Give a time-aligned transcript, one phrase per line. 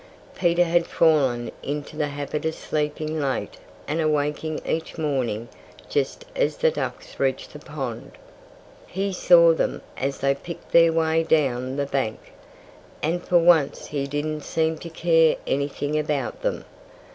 [0.33, 3.57] Peter had fallen into the habit of sleeping late
[3.87, 5.47] and awaking each morning
[5.91, 8.13] just as the ducks reached the pond.
[8.87, 12.33] He saw them as they picked their way down the bank.
[13.03, 16.65] And for once he didn't seem to care anything about them.